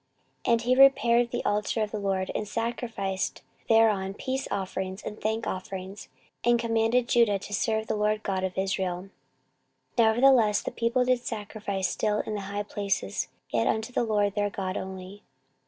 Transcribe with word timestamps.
14:033:016 0.45 0.51
And 0.53 0.61
he 0.63 0.75
repaired 0.75 1.29
the 1.29 1.45
altar 1.45 1.83
of 1.83 1.91
the 1.91 1.99
LORD, 1.99 2.31
and 2.33 2.47
sacrificed 2.47 3.43
thereon 3.69 4.15
peace 4.15 4.47
offerings 4.49 5.03
and 5.03 5.21
thank 5.21 5.45
offerings, 5.45 6.07
and 6.43 6.57
commanded 6.57 7.07
Judah 7.07 7.37
to 7.37 7.53
serve 7.53 7.85
the 7.85 7.93
LORD 7.95 8.23
God 8.23 8.43
of 8.43 8.57
Israel. 8.57 9.09
14:033:017 9.97 9.97
Nevertheless 9.99 10.61
the 10.63 10.71
people 10.71 11.05
did 11.05 11.19
sacrifice 11.19 11.87
still 11.87 12.21
in 12.21 12.33
the 12.33 12.41
high 12.41 12.63
places, 12.63 13.27
yet 13.51 13.67
unto 13.67 13.93
the 13.93 14.03
LORD 14.03 14.33
their 14.33 14.49
God 14.49 14.75
only. 14.75 15.21